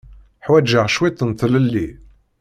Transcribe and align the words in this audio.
Ḥwaǧeɣ 0.45 0.85
cwiṭ 0.95 1.19
n 1.23 1.31
tlelli. 1.39 1.87